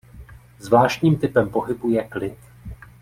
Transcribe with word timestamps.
Zvláštním 0.59 1.15
typem 1.17 1.49
pohybu 1.49 1.89
je 1.89 2.03
klid. 2.03 2.37